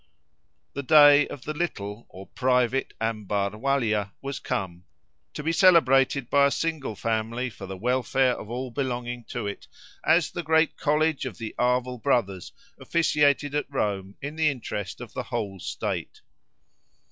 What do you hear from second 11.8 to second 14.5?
Brothers officiated at Rome in the